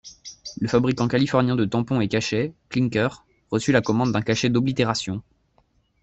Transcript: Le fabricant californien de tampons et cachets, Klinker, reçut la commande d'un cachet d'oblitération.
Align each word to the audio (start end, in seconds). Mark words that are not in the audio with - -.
Le 0.59 0.67
fabricant 0.67 1.07
californien 1.07 1.55
de 1.55 1.63
tampons 1.63 2.01
et 2.01 2.07
cachets, 2.07 2.55
Klinker, 2.69 3.23
reçut 3.51 3.71
la 3.71 3.81
commande 3.83 4.11
d'un 4.11 4.23
cachet 4.23 4.49
d'oblitération. 4.49 5.21